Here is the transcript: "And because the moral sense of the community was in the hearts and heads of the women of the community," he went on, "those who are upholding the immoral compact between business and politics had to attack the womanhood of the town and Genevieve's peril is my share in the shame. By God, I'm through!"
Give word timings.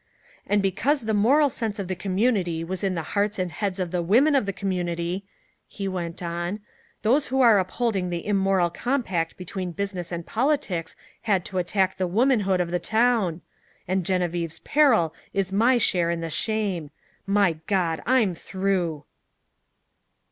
"And 0.47 0.63
because 0.63 1.01
the 1.05 1.13
moral 1.13 1.51
sense 1.51 1.77
of 1.77 1.87
the 1.87 1.93
community 1.95 2.63
was 2.63 2.83
in 2.83 2.95
the 2.95 3.03
hearts 3.13 3.37
and 3.37 3.51
heads 3.51 3.79
of 3.79 3.91
the 3.91 4.01
women 4.01 4.33
of 4.33 4.47
the 4.47 4.51
community," 4.51 5.25
he 5.67 5.87
went 5.87 6.23
on, 6.23 6.59
"those 7.03 7.27
who 7.27 7.39
are 7.41 7.59
upholding 7.59 8.09
the 8.09 8.25
immoral 8.25 8.71
compact 8.71 9.37
between 9.37 9.73
business 9.73 10.11
and 10.11 10.25
politics 10.25 10.95
had 11.21 11.45
to 11.45 11.59
attack 11.59 11.97
the 11.97 12.07
womanhood 12.07 12.59
of 12.59 12.71
the 12.71 12.79
town 12.79 13.41
and 13.87 14.03
Genevieve's 14.03 14.57
peril 14.57 15.13
is 15.35 15.53
my 15.53 15.77
share 15.77 16.09
in 16.09 16.19
the 16.21 16.31
shame. 16.31 16.89
By 17.27 17.57
God, 17.67 18.01
I'm 18.07 18.33
through!" 18.33 19.03